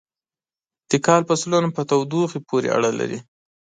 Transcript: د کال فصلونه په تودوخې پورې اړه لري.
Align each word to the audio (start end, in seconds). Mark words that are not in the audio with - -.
د 0.89 0.91
کال 1.05 1.21
فصلونه 1.29 1.67
په 1.75 1.81
تودوخې 1.89 2.39
پورې 2.47 2.69
اړه 2.77 2.91
لري. 2.99 3.19